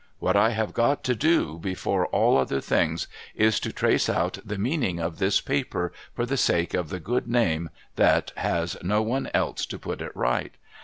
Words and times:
A\"hat 0.19 0.35
I 0.35 0.49
have 0.49 0.73
got 0.73 1.03
to 1.03 1.13
do, 1.13 1.59
before 1.59 2.07
all 2.07 2.39
otht 2.43 2.51
r 2.51 2.59
things, 2.59 3.05
is 3.35 3.59
to 3.59 3.71
trace 3.71 4.09
out 4.09 4.39
the 4.43 4.57
meaning 4.57 4.99
of 4.99 5.19
this 5.19 5.39
paper, 5.41 5.93
for 6.15 6.25
the 6.25 6.37
sake 6.37 6.73
of 6.73 6.89
the 6.89 6.99
Good 6.99 7.27
Name 7.27 7.69
Uiat 7.97 8.35
has 8.37 8.77
no 8.81 9.03
one 9.03 9.29
else 9.35 9.63
to 9.67 9.77
put 9.77 10.01
it 10.01 10.15
right. 10.15 10.53